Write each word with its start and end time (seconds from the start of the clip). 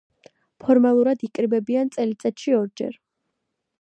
ფორმალურად 0.63 1.25
იკრიბებიან 1.29 1.93
წელიწადში 1.97 2.57
ორჯერ. 2.63 2.99